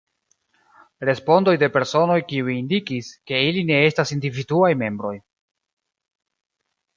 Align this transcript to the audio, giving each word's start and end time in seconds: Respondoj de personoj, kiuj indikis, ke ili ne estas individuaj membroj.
Respondoj 1.09 1.53
de 1.63 1.67
personoj, 1.75 2.15
kiuj 2.31 2.55
indikis, 2.61 3.11
ke 3.33 3.43
ili 3.51 3.63
ne 3.71 3.77
estas 3.91 4.15
individuaj 4.17 4.71
membroj. 4.81 5.13